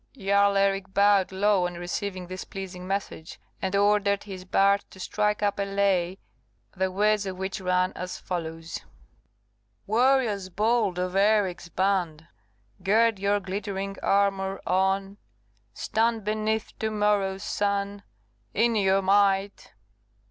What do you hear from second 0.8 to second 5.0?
bowed low on receiving this pleasing message; and ordered his bards to